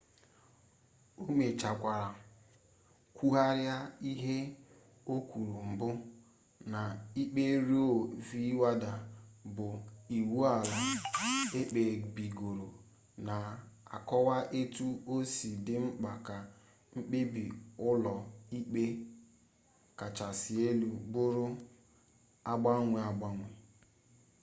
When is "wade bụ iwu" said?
8.61-10.37